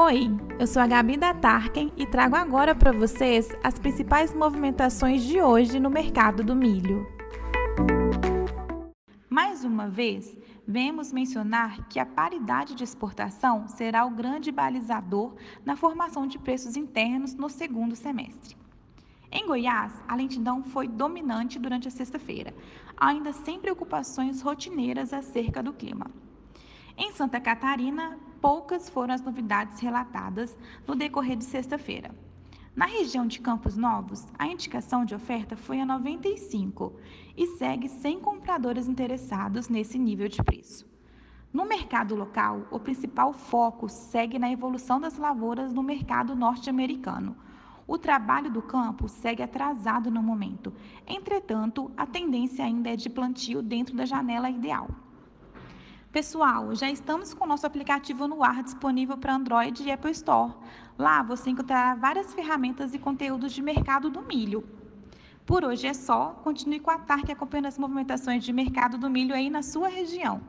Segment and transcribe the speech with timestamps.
[0.00, 5.24] Oi, eu sou a Gabi da Tarken e trago agora para vocês as principais movimentações
[5.24, 7.04] de hoje no mercado do milho.
[9.28, 15.34] Mais uma vez, vemos mencionar que a paridade de exportação será o grande balizador
[15.64, 18.56] na formação de preços internos no segundo semestre.
[19.32, 22.54] Em Goiás, a lentidão foi dominante durante a sexta-feira,
[22.96, 26.06] ainda sem preocupações rotineiras acerca do clima.
[26.96, 30.56] Em Santa Catarina, poucas foram as novidades relatadas
[30.86, 32.14] no decorrer de sexta-feira.
[32.74, 36.94] Na região de Campos Novos, a indicação de oferta foi a 95
[37.36, 40.86] e segue sem compradores interessados nesse nível de preço.
[41.52, 47.36] No mercado local, o principal foco segue na evolução das lavouras no mercado norte-americano.
[47.86, 50.72] O trabalho do campo segue atrasado no momento,
[51.06, 54.88] entretanto, a tendência ainda é de plantio dentro da janela ideal.
[56.10, 60.54] Pessoal, já estamos com o nosso aplicativo no ar disponível para Android e Apple Store.
[60.96, 64.66] Lá você encontrará várias ferramentas e conteúdos de mercado do milho.
[65.44, 66.40] Por hoje é só.
[66.42, 70.40] Continue com a TARC acompanhando as movimentações de mercado do milho aí na sua região.